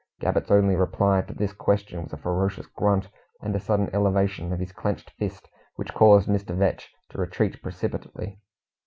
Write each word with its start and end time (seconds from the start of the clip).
Gabbett's 0.19 0.49
only 0.49 0.75
reply 0.75 1.21
to 1.21 1.33
this 1.35 1.53
question 1.53 2.01
was 2.01 2.11
a 2.11 2.17
ferocious 2.17 2.65
grunt, 2.65 3.07
and 3.39 3.55
a 3.55 3.59
sudden 3.59 3.87
elevation 3.93 4.51
of 4.51 4.57
his 4.59 4.71
clenched 4.71 5.11
fist, 5.11 5.47
which 5.75 5.93
caused 5.93 6.27
Mr. 6.27 6.55
Vetch 6.57 6.91
to 7.09 7.19
retreat 7.19 7.61
precipitately. 7.61 8.39